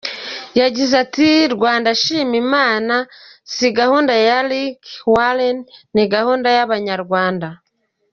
[0.59, 2.95] Yagize ati “Rwanda shima Imana
[3.53, 4.79] si gahunda ya Rick
[5.13, 5.57] Warren
[5.93, 7.47] ni gahunda y’abanyarwanda.